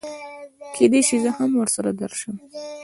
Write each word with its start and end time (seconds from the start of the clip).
کېدی 0.75 1.01
شي 1.07 1.15
زه 1.23 1.29
هم 1.37 1.49
ورسره 1.61 1.89
درشم 2.01 2.35